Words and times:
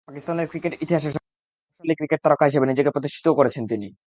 পাকিস্তানের 0.07 0.47
ক্রিকেট 0.51 0.73
ইতিহাসের 0.83 1.11
সবচেয়ে 1.11 1.35
প্রভাবশালী 1.57 1.95
ক্রিকেট 1.99 2.19
তারকা 2.23 2.45
হিসেবে 2.45 2.69
নিজেকে 2.71 2.93
প্রতিষ্ঠিতও 2.95 3.37
করেছেন 3.39 3.63
তিনি। 3.67 3.87